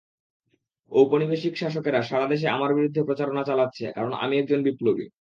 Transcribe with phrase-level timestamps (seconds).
[0.91, 5.05] ঔপনিবেশিক শাসকেরা সারা দেশে আমার বিরুদ্ধে প্রচারণা চালাচ্ছে, কারণ আমি একজন বিপ্লবী।